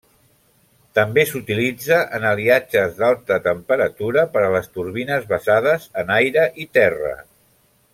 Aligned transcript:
També 0.99 1.25
s'utilitza 1.31 1.99
en 2.19 2.25
aliatges 2.31 2.97
d'alta 3.03 3.39
temperatura 3.51 4.27
per 4.37 4.45
a 4.47 4.51
les 4.59 4.73
turbines 4.79 5.31
basades 5.37 5.89
en 6.05 6.15
aire 6.21 6.51
i 6.67 6.71
terra. 6.81 7.17